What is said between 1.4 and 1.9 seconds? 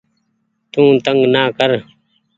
ڪر